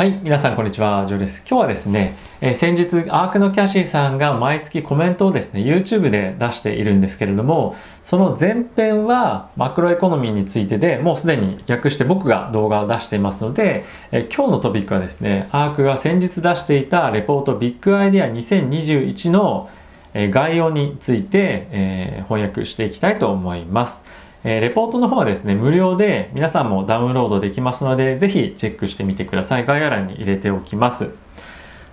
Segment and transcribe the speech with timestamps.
[0.00, 1.44] はい、皆さんこんにちは、ジョーです。
[1.46, 19.68] 今日はですね、えー、先日アークのキャシーさんが毎月コメントをですね、YouTube で出しているんですけれども、その前編はマクロエコノミーについてでもうすでに訳して僕が動画を出していますので、えー、今日のトピックはですね、アークが先日出していたレポートビッグアイデア2021の
[20.14, 24.06] 概要について、えー、翻訳していきたいと思います。
[24.42, 29.66] えー、レポートの方はですね、無料で皆さんもダウンロードできますので、ぜひチェックしてみてください。
[29.66, 31.10] 概要欄に入れておきます。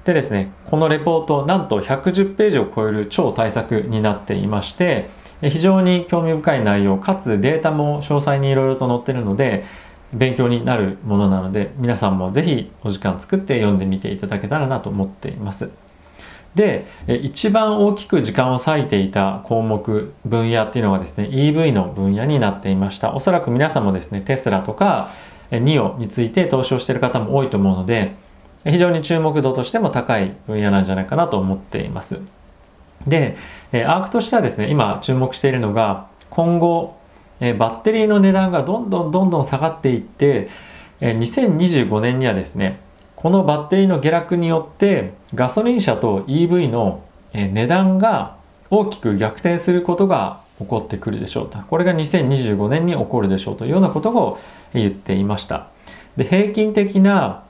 [0.06, 5.10] でですね、このレポート、なんと110ページを超える超大作になっていまして、
[5.42, 9.66] 非常に興味深い内容、かつデータも詳細にいろいろと載ってるので、
[10.14, 15.70] 勉強になるものなので、皆さんもぜひお時間作って読んでみていただけたらなと思っています。
[16.58, 23.14] で一番大きく時間を割いていた項目分野っていうのがですね EV の分野になっていました。
[23.14, 25.12] おそらく皆さんもですねテスラとか
[25.52, 28.16] NIO について投資をしている方も多いと思うので
[28.66, 32.20] 非常に注目度としても高い分野なんじゃないかなと思っています。
[33.06, 33.38] で
[33.74, 36.98] アークとしてはですね今注目しているのが今後
[37.40, 40.50] バッテリーの値段がどんどんどんどん下がっていって
[41.02, 42.80] 2025年にはですね
[43.18, 48.38] このバッテリーの下落によってガソリン車と EV の値段が
[48.70, 51.58] 大きく逆転することが起こってくるでしょうと。
[51.58, 54.40] これが2025年に起こるでしょうというようなことを
[54.72, 55.68] 言っていました。
[56.16, 57.44] で平均的な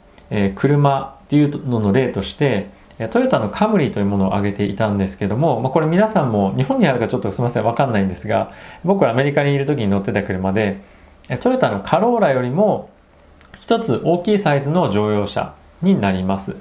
[0.55, 2.69] 車っていうのの例として
[3.11, 8.53] トヨタのカムリというものを挙げていたんですけども、まあ、これ皆さんも日本にあるかちょっとすみませんわかんないんですが
[8.85, 10.81] 僕はアメリカにいる時に乗ってた車で
[11.41, 12.89] トヨタのカローラよりも
[13.67, 16.55] 一つ大きいサイズの乗用車になります。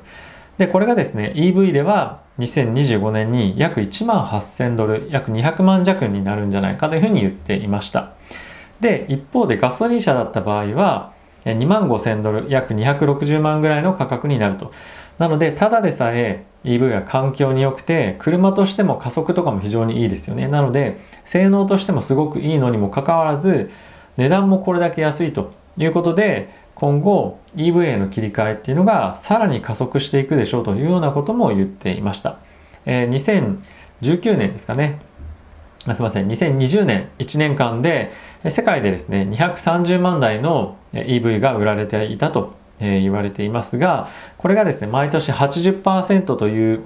[0.59, 8.15] で、これがですね、EV では2025年に約1万8000ドル、約200万弱になるんじゃないかというふうに言っていました。
[8.81, 11.13] で、一方でガソリン車だった場合は、
[11.45, 14.73] 2万5000ドル、約260万ぐらいの価格になると。
[15.19, 20.49] なので、ただでさえ EV は環境に良くて、車としても加速とかも非常にいいですよね。
[20.49, 23.71] なので、性能としてもすごくいいのにもかかわらず、
[24.17, 32.39] 値段もこれだけ安いということで、今後 EV への切り替えっていうのがさらに加速していくでしょうというようなことも言っていました。
[32.85, 33.61] えー、
[34.03, 35.01] 2019年ですかね。
[35.81, 38.13] すみません、2020年1年間で
[38.49, 46.85] 世界でですね、230万台の EV が売られていたと言われていますが、これがですね、毎年80%という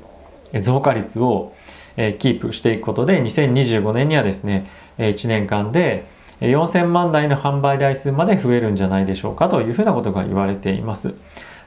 [0.61, 1.53] 増加率を
[1.97, 4.67] キープしていくことで、2025年にはですね、
[4.99, 6.07] 1年間で
[6.41, 11.15] 4000万台の販売台数まで増えるんじゃないでしょうかというふうなことが言われています。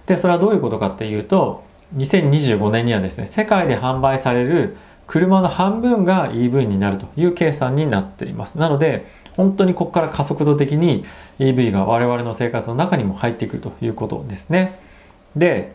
[0.07, 1.63] で、それはどういうことかっていうと、
[1.95, 8.57] 2025年にはですね、世界で販売される車の半分が EV になるという計算になっています。
[8.57, 11.05] なので、本当にここから加速度的に
[11.40, 14.79] EV が我々の生活の中にも入ってくるということですね。
[15.35, 15.73] で、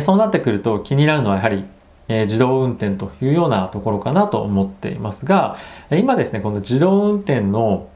[0.00, 1.64] そうなってくると気になるのはやはり
[2.12, 5.56] え自動運転というようなところかなと思っていますが
[5.90, 7.88] 今ですねこの自動運転の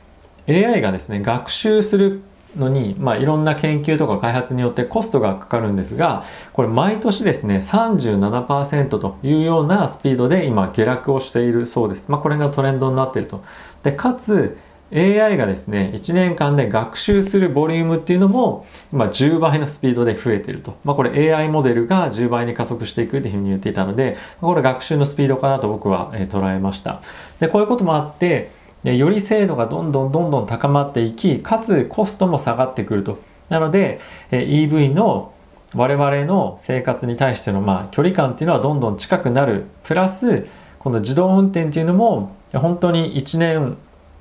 [0.48, 2.22] AI がですね学習する
[2.56, 13.44] のに、まあ、いろんな研究とか開発によってコストがかかるんですがこれ毎年ですね37%というようなスピードで今下落をしているそうです、まあ、これがトレンドになっていると。
[13.82, 14.58] でかつ
[14.92, 27.02] AI がですね1年間で学習するボリュームっていうのも今10倍のスピードで増えていると、まあ、これ AI モデルが10倍に加速していくっていうふうに言っていたのでこれ学習のスピードかなと僕は、捉えました。
[27.40, 28.50] でこういうこともあって
[28.84, 33.18] より精度がどんどんどんどん高まっていきかつコストも下がってくると。
[33.48, 35.32] なので EV の
[35.74, 39.66] 我々の生活に対してのまあ距離感っていうのはどんどん近くなる。
[39.82, 40.46] プラス
[40.78, 43.76] この自動運転っていうのも本当に1年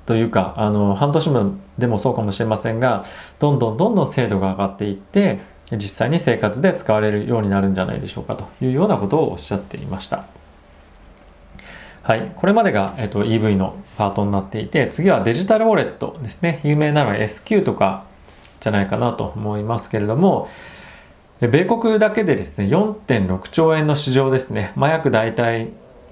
[0.06, 3.04] というかあの半年分でもそうかもしれませんが
[3.38, 5.40] どんどんどんどん精度が上がっていって
[5.72, 10.24] 実際に生活で使われるようになるんじゃないでしょうかというようなことをおっしゃっていました。
[12.04, 16.60] はい、これまでが、えっと、EV のパートになっていて次はデジタルウォレットですね。
[16.62, 18.04] 有名なのは SQ とか
[18.60, 20.48] じゃないかなと思いますけれども
[21.40, 25.70] 米国だけでですね4.6兆円の市場ですね、まあ、約大体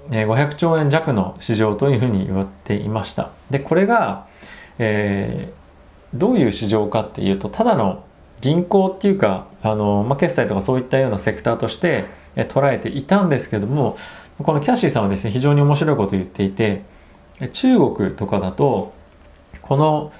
[0.09, 3.31] 500兆円弱の市場というふうに言われていました。
[3.49, 4.27] でこれが、
[4.77, 8.03] えー、どういう市場かっていうとただの
[8.41, 12.05] 銀行っていうかあの、まあ、決済とかそういったようなセクターとして
[12.35, 13.97] 捉えていたんですけども
[14.37, 16.83] このキャッシーさんはですね非常に面白いことを言っていて
[17.53, 18.93] 中国とかだと
[19.61, 20.11] この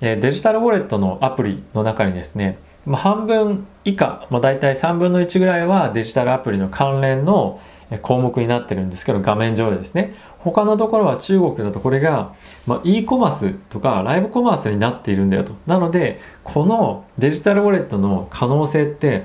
[0.00, 7.60] デジタルウォレットのアプリの中にですねまあ、半分以下、まあ、大体3分の1ぐらいはデジタルアプリの関連の
[8.02, 10.14] 項目になってるんですけど画面上でですね。
[10.38, 12.34] 他のところは中国だとこれが、
[12.66, 15.52] まあ、e コマースとかライブコマースになっているんだよと。
[15.66, 19.24] なのでこのデジタルウォレットの可能性って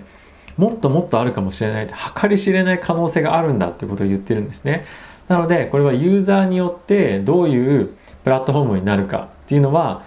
[0.58, 1.88] もっともっとあるかもしれない。
[2.20, 4.86] 計り知れない可能性があるんだってことを言ってるんですね。
[5.28, 7.90] なのでこれはユーザーによってどういう
[8.24, 10.04] プラットフォームになるかっていうのは、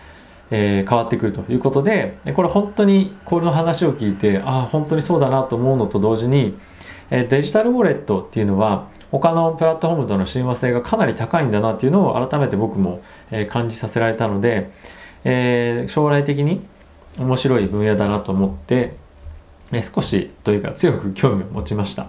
[0.51, 6.57] えー、変わってくるということでこれ本当にこの話を聞いてああ本当にそうだなと思うのと同時に
[7.11, 14.71] えデジタルウォレットっていうのは他のプラットフォームとの親和性がかなり高いんだなっていうのを改めて僕もえ感じさせられたので、
[15.25, 16.63] えー、将来的に
[17.19, 18.95] 面白い分野だなと思って、
[19.73, 22.09] え少しというか強く興味を持ちました。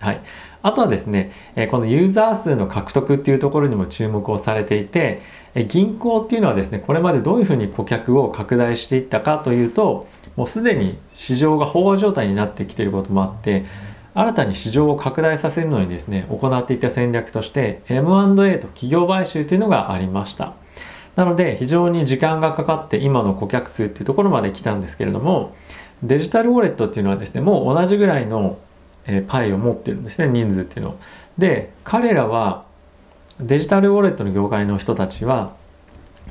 [0.00, 0.20] はい、
[0.62, 5.22] あとはですねえこのユーザー数の獲得っていうところにも注目をされていて
[5.54, 13.64] え銀行っていうのはですねこれまでどういうふうに顧客を拡大していったかというともうすでに市場が飽和状態になってきていることもあって
[14.14, 20.54] 新たに市場を拡大させるのにですね行っていた戦略として M&A と企業買収というのがありました。
[21.16, 25.54] なので非常に時間がかかって今の顧客数っていうところまで来たんですけれども
[26.02, 28.58] デジタルウォレットっていうのはですねもう同じぐらいの
[29.28, 30.96] パイを持ってるんですね人数っていうの。
[31.38, 32.64] で彼らは
[33.40, 35.54] デジタルウォレットの業界の人たちは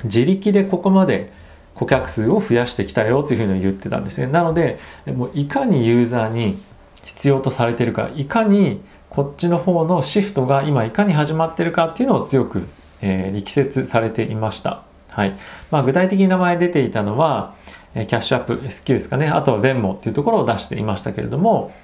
[0.04, 1.32] 自力でここまで
[1.74, 4.26] 顧客数を増やしてきたよというふうに言ってたんですね。
[4.26, 6.58] なのでもういかにユーザーに
[7.04, 12.66] 必要とされてるかいかにこっちの方のシフトが今いかに始まってるかっていうのを強く、
[13.02, 14.84] えー、力説されていました。
[15.10, 15.36] はい
[15.70, 17.54] まあ、具体的に名前出ていたのは、
[17.94, 21.74] えキャッシュアップ SQ ですかねあとはベンモっていうところを出していましたけれども、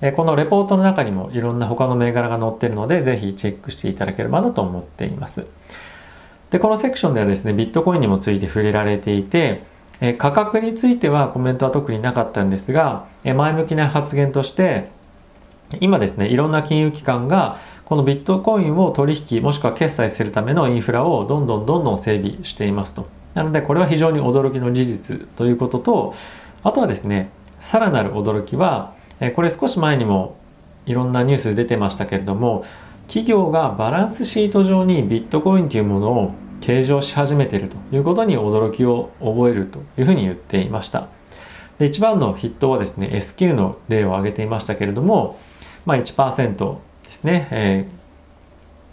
[0.00, 5.46] えこのレポートの中にもいろんな他の銘柄が載ってるのでぜひチェックしていただければなと思っています。
[6.50, 9.64] でこのセクションではですねビットコインにもついて触れられていて
[10.00, 14.90] え価格についてはコメントは特になかったんですが、え前向きな発言として
[15.80, 23.06] 今ですねいろんな金融機関がこのビットコインを取引もしくは決済するためのインフラをどんどんどんどん整備していますと。
[23.34, 26.14] なのでこれは非常に驚きの事実ということと
[26.62, 28.94] あとはですねさらなる驚きは
[29.34, 30.36] これ少し前にも
[30.86, 32.64] いろんなニュース出てましたけれども
[33.08, 41.08] 企業がバランスシート上にビットコインというものを計上し始めているということに驚きを覚えるというふうに言っていました。
[41.78, 45.38] で一番の筆頭はですね SQ の例を挙げていましたけれども、
[45.84, 47.88] まあ、1%ですね、え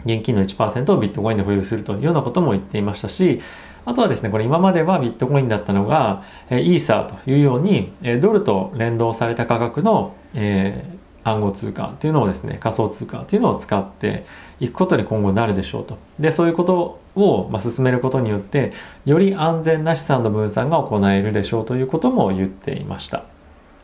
[0.04, 3.40] ー、現金の1%をビットコインで保有するというようなことも言っていましたし
[3.86, 10.93] あとはですね、これ今まではビットコインだったのが、えイーサーというように、えドルと連動された価格の、えー、
[11.24, 14.24] 暗号通貨っていうのをですね、仮想通貨っていうのを使って
[14.60, 15.98] いくことに今後なるでしょうと。
[16.20, 18.72] で、そういうことを、ま進めることによって
[19.04, 23.24] より安全な資産の分散が行えるでしょうということも言っていました。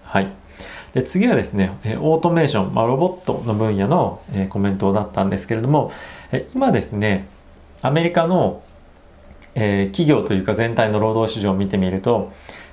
[0.05, 0.33] はい、
[0.93, 5.93] で次はですねオートメーション、まあ、ロボットの分野のコメントだったんですけれども
[6.55, 7.29] 今ですね
[7.83, 8.63] アメリカの
[9.55, 12.33] 企業というか全体の労働市場を見てみると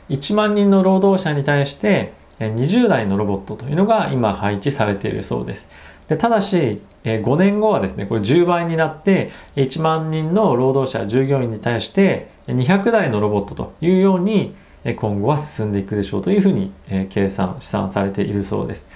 [0.10, 5.70] 1万人の労働者に対して20台のロボットというのが今配置されているそうです。
[6.08, 14.56] でただし5年後はですねこれ10倍になって1万人の労働者従業員に対して200台のロボットというように
[14.96, 16.72] 今後は進んでいくでしょうというふうに
[17.10, 18.90] 計算試算されているそうです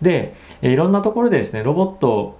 [0.00, 2.38] でいろんなところでですねロボット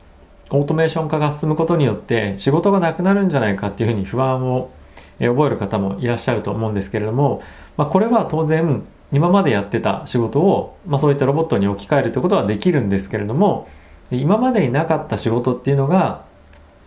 [0.50, 4.70] オートメーション化が進むことによって仕事がなくなるんじゃないかっていうふうに不安を
[5.18, 7.42] 覚える方もいらっしゃると思うんですけれども、
[7.76, 13.68] まあ、これは当然今までやってた仕事を、まあ、そういったロボットに置き換えるということはできるんですけれども
[14.10, 16.24] 今までになかった仕事っていうのが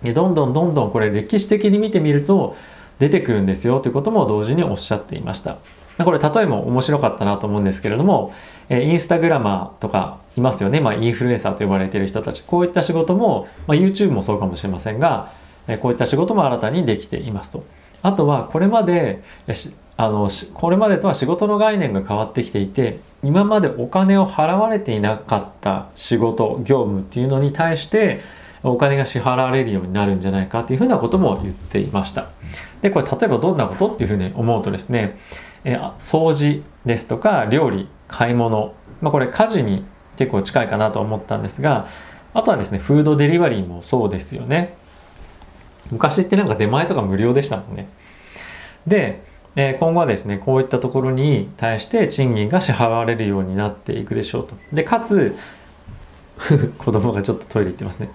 [0.03, 2.55] どんどんどんどんこれ歴史的に見てみると
[2.99, 5.57] 出てくるんですよということも同時におっしゃっていました。
[5.97, 8.33] これ例えも面白かったなと思うんですけれども、
[8.69, 15.33] インスタグラマーとかいますよね、まあ、インフルエンサーと呼ばれている人たちこういった仕事も、まあ、YouTube もそうかもしれませんが
[15.81, 17.65] こういった仕事も新たにできていますと。
[18.01, 19.21] あとはこれまで
[19.99, 28.21] あのこれまでとは仕事の概念が変わってきていて今までお金を払われていなかった仕事業務っていうのに対して
[28.63, 32.29] お金が支払われるようになるんじゃないかっていうふうなことも言っていました。
[32.81, 35.19] でこれ例えばどんなことっていうふうに思うとですね
[35.65, 39.83] え掃除ですとか料理買い物、まあ、これ家事に
[40.15, 41.89] 結構近いかなと思ったんですが
[42.33, 44.77] あとはですねフードデリバリーもそうですよね。
[45.91, 47.89] 昔ってなんか出前とか無料でしたもんね。
[48.87, 49.27] で
[49.61, 54.55] え今後はですねこういったところに対して賃金が支払われるようになっていくでしょうと。
[54.71, 55.35] でかつ
[56.79, 58.09] 子供がちょっとトイレ行ってますね。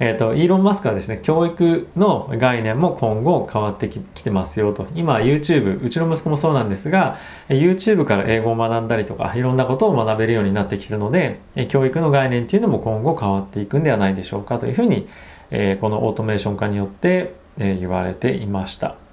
[0.00, 4.86] えーと、イーロン・マスクはですね教育の概念も今後変わってきてますよと。
[4.94, 7.16] 今 YouTube うちの息子もそうなんですが
[7.48, 15.08] YouTube から英語を学んだりとかいろんなことを学べるようになってきてるので教育の概念っていうのも今後変わっていくんではないでしょうかというふうに、
[15.50, 19.07] えー、このオートメーション化によって、えー、言われていました。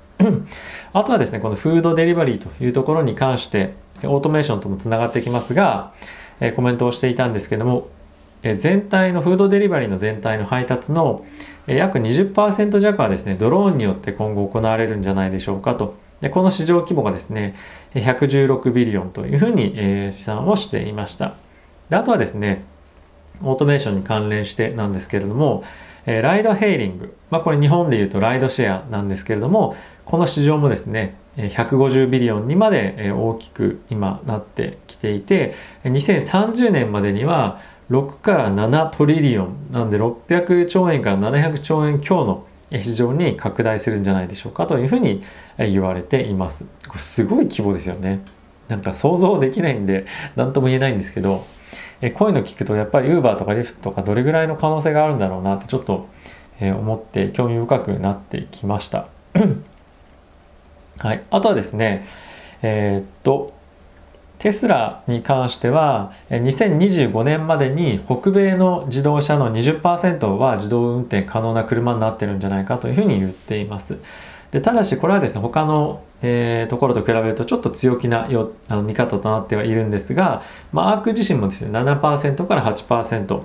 [0.93, 5.93] あとはですねこのフードデリバリーというところに関してオートメーションともつながってきますが、
[6.39, 7.88] え、コメントをしていたんですけども
[8.41, 11.25] 全体のフードデリバリーの全体の配達の
[11.65, 15.95] 約20%弱はですねドローンによって今後行われるんじゃないでしょうかと。
[16.22, 17.55] でこの市場規模がですね
[17.93, 21.36] 116ビリオンというふうに試算をしていました。
[21.89, 22.63] であとはですね
[23.41, 25.63] オートメーションに関連してなんですけれども
[26.06, 37.60] えライドヘイリング、まあ、これ日本でいうとライドシェアなんですけれどもこの市場もですね150ビリオンにまで大きく今なってきていて2030年までには
[37.92, 45.24] 6から7トリリオンなんで600兆円から700兆円強の市場に拡大するんじゃないでしょうかというふうに
[45.58, 46.66] 言われています。
[46.88, 48.22] これすごい規模ですよね。
[48.68, 51.46] なんか想像できないんで何とも言えないんですけど
[52.01, 56.08] えこういうの聞くとやっぱり Uber とか Lyft とかどれぐらいの可能性があるんだろうなってちょっと、
[56.60, 59.08] え思って興味深くなってきました。
[61.00, 62.08] はい、あとはですね
[62.62, 63.53] えー、っと
[64.39, 73.98] テスラに関しては2025年までに北米の自動車の20%は自動運転可能な車になってるんじゃないかというふうに言っています。
[74.56, 83.42] でただしこれはですね他の、えー、ところと比べるとちょっと強気なよあの見方となってはいるんですが、まあ、アーク自身もですね7%から8%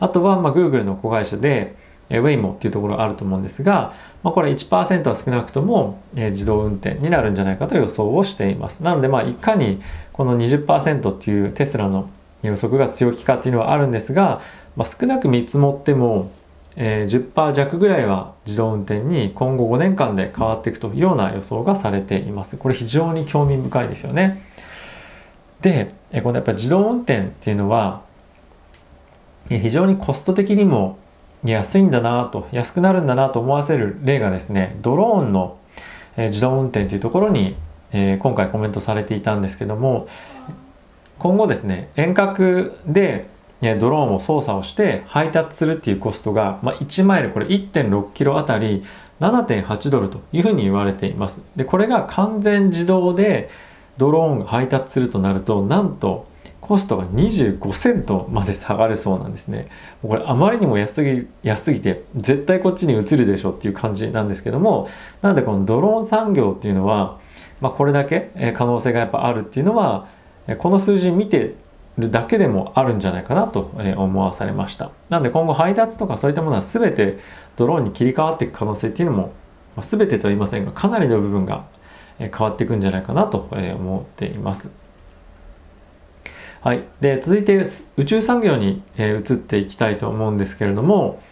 [0.00, 1.76] あとはまあ Google の子会社で
[2.08, 8.82] Waymo っていうところがあると思うんですが、まあ、これ1%は少なくとも、えー、自動運転になるんじゃないかと予想をしています。
[8.82, 9.82] なのでまあいかに
[10.14, 12.08] この20%っていうテスラの
[12.42, 14.40] 予測が強気かっていうのはあるんですが、
[14.74, 16.30] まあ、少なく見積もっても、
[16.76, 22.56] えー、10%弱ぐらいは自動運転に今後5年間で変わっていくというような予想がされています。
[22.56, 24.42] これ非常に興味深いですよね。
[25.62, 28.02] でこのやっぱり自動運転っていうのは
[29.48, 30.98] 非常にコスト的にも
[31.44, 35.58] 安いんだなと安くなるんだなと思わせる例がですねドローンの
[36.16, 37.56] 自動運転というところに
[37.92, 40.08] えー、今回コメントされていたんですけども
[41.18, 43.28] 今後ですね遠隔で
[43.60, 48.84] ドローンを操作をして配達するっていうコストが、まあ、1マイルこれ1.6キロあたり
[49.20, 53.48] 7.8ドルというふうに言われていますでこれが完全自動で
[53.96, 56.28] ドローンが配達するとなるとなんと
[56.60, 59.68] コストが25セントまで下がるそうなんですね。
[60.02, 64.88] これあまりにも安すぎ安すぎて絶対こっちに移るでしょっていう感じなんですけども
[65.22, 67.18] なのでこのドローン産業っていうのは
[67.60, 70.08] まあ、これだけ可能性がやっぱあるっていうのは
[70.58, 71.54] この数字見て
[71.98, 74.90] るだけでもあるんじゃないかなと思わされました。
[75.08, 77.18] なので今後配達とかそういったものは全て
[77.56, 79.32] ドローンに切り替わっていく可能性っていうのも、
[79.76, 81.64] ま、全てとは言いませんがかなりの部分が
[82.18, 84.72] 変わっていくんじゃないかなと思っています。
[86.60, 87.64] はい、で続いて
[87.96, 91.22] 宇宙産業に、え移っていきたいと思うんですけれども、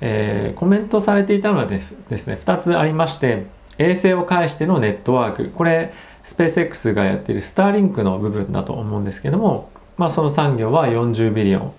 [0.00, 1.92] えー、コメントされていたのはです
[2.28, 3.44] ね2つありまして
[3.76, 5.50] 衛星を介してのネットワーク。
[5.50, 11.72] これスペース X がやっているスターリンクの部分だと思うんですけども、まあ、その産業は40ビリオン。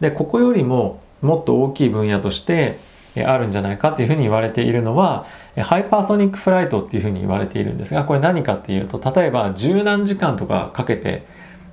[0.00, 2.80] でここよりももっと大きい分野として
[3.16, 11.24] あるんじゃないかっていうふうに言われているのはハイパーソニックフライトっていうふうに言われているんですがこれ何かっていうと例えば十何時間とかかけて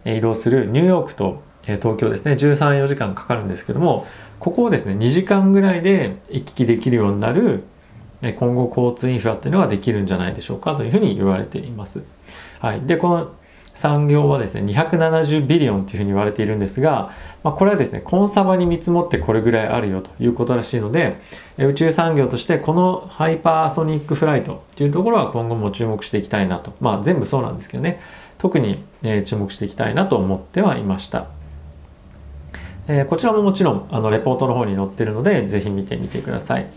[0.06, 2.34] 移動するニューヨークと東京ですね。
[2.34, 4.06] 134時間かかるんですけども
[4.40, 7.64] ここをですね2時間ぐらいで行き来できるようになる
[8.22, 12.04] 今後交通インフラっていうのができるんじゃないでしょうかというふうに言われています。
[12.60, 13.32] はい、でこの
[13.76, 17.14] 産業はですね270ビリオンというふうに言われているんですが、
[17.44, 21.20] まあ、これはですねコンサバに見積もってこれぐらいあるよということらしいので
[21.58, 28.00] 宇宙産業としてこのハイパーソニックフライトというところは今後も注目していきたいなとまあ全部そうなんですけどね
[28.38, 31.28] 特に、え注目していきたいなと思ってはいました。
[32.88, 36.68] え、こちらももちろんあのレポートの方に載ってるのでぜひ見てみてください。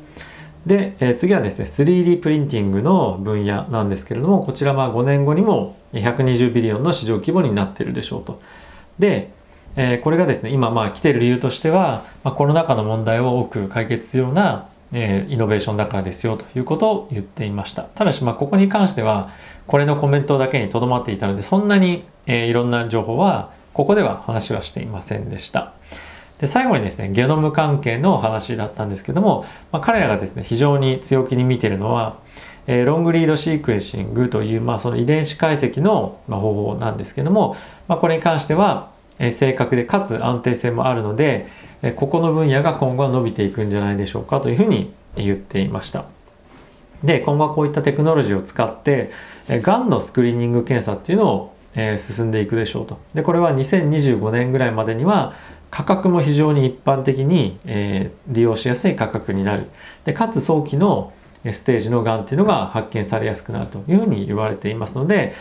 [0.69, 8.41] で、えー、次はですね 3D プリンティングの分野なんですけれどもこちらは5年後にも120ビリオンの市場規模になっているでしょうと。
[8.99, 9.33] で、
[9.77, 17.83] えー、これがですね今まあ来てる理由としては、まあ、コロナ禍の問題を多く解決するような、えー、イノベーションだからですよということを言っていました。
[17.83, 19.31] ただしまあここに関しては
[19.67, 25.73] これのコメントだけにとどまっていたのでそんなに、えー、いろんな情報はここでは話はしていませんでした。
[26.41, 32.19] で最後にですねゲノム関係の話だったんですけども、まあ、彼らがですね非常に強気に見ているのは、
[32.67, 37.57] えー、ロングリードシークエンシングという、まあ、その遺伝子解析の、方法なんですけども、
[37.89, 41.49] まあ、これに関しては、えー、正確でかつ安定性もあるので、
[41.83, 46.07] えここの分野が今後は伸びていくんじゃないでしょうかというふうに言っていました。
[47.05, 49.13] で今後はこういったテクノロジーを使って
[49.49, 55.35] がんのスクリーニング検査っていうのを、え進んでいくでしょうとでこれは2025年ぐらいまでには
[55.71, 59.67] 価格も非常に一般的に、え利用しやすい価格になる
[60.05, 61.13] でかつ早期の
[61.53, 65.35] ステージのがんっていうのが発見されやすくなるというふうに言われていますので、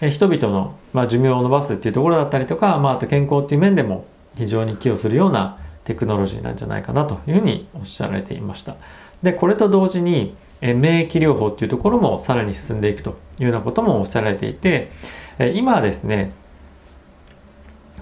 [0.00, 4.04] え人々の、まあ、寿命を延ばすっていうところだったりとか、まあ、あと健康っていう面でも
[4.36, 8.76] 非常に寄与するようなテクノロジーなんじゃないかなというふうにおっしゃられていました。
[9.22, 14.90] でこれと同時にえ免疫療法っていうところもさらに進んでいくというようなこともおっしゃられていて
[15.38, 16.32] え今はですね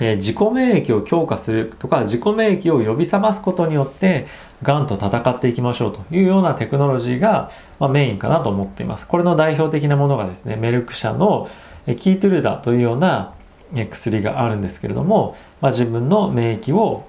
[0.00, 4.26] え自己免疫を強化するとか自己免疫を呼び覚ますことによって
[4.62, 9.08] がんと戦っていきましょうというようなテクノロジーが、まメインかなと思っています。
[9.08, 11.50] これの代表的なものがですねメルク社の
[11.86, 13.34] キートゥルダというような
[13.90, 17.08] 薬があるんですけれども、まあ、自分の免疫を、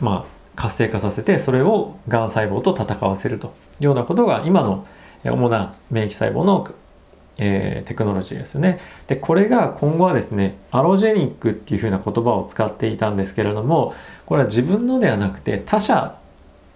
[0.00, 4.86] まあ、活性化させてそれをがん細胞と戦わせるというようなことが今の
[5.24, 6.74] 主な免疫細胞の、
[7.38, 8.78] えー、テクノロジーですよね。
[9.06, 13.94] でこれが今後はですねアロジェニックっていうふうな言葉を使っていたんですけれども
[14.26, 16.18] これは自分のではなくて他者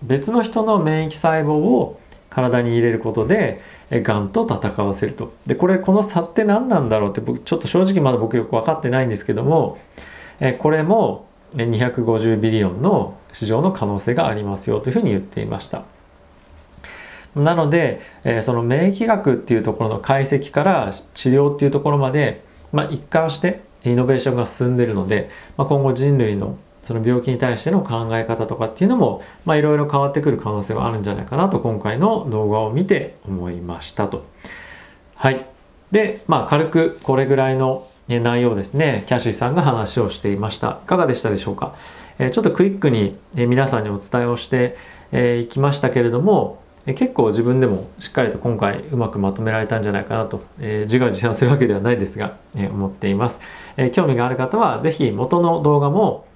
[0.02, 3.60] 別の人の免疫細胞を体に入れることで
[3.90, 5.32] がんと戦わせると。
[5.46, 9.78] でこれこの差って何なんだろうって僕ちょっと正直まだ僕よく分かってないんですけども
[10.40, 15.84] えこれも250ビリオンの市場の可能性がありますよというふうに言っていました。
[17.36, 34.24] なので、えその免疫学っていうところの解析から治療っていうところまで、まあ、一貫してイノベーションが進んでるので、まあ、今後人類のその病気に対しての考え方とかっていうのもいろいろ変わってくる可能性はあるんじゃないかなと今回の動画を見て思いましたと。
[35.16, 35.46] はい。
[35.90, 40.78] で、まあ軽くこれぐらいの内容ですね、キャシーさんが話をしていました。
[40.84, 41.74] いかがでしたでしょうか？
[42.18, 44.76] えちょっとクイックに皆さんにお伝えをして
[45.42, 46.62] いきましたけれども、
[46.94, 53.40] 結構自分でもしっかりと今回うまくまとめられたんじゃないかなと、えー、自画自賛するわけではないですが、えー、思っています、
[53.76, 56.26] えー、興味がある方は是非元の動画も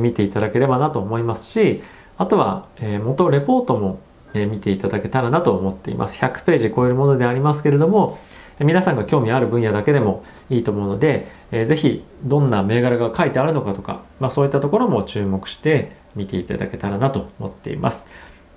[0.00, 1.82] 見ていただければなと思いますし
[2.18, 2.66] あとは
[3.04, 4.00] 元レポートも
[4.34, 6.18] 見ていただけたらなと思っています。
[6.18, 8.18] 100ページ超えるものでありますけれども
[8.58, 18.08] 皆さんが興味ある分野だけでもいいと思うので是非どんな銘柄が書いてあるのかとか、まあ、そういったところも注目して見ていただけたらなと思っています。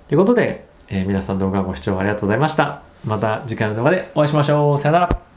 [0.08, 2.82] ということで、え皆さん動画ご視聴ありがとうございました。
[3.04, 4.78] また次回の動画でお会いしましょう。
[4.78, 5.29] さよなら。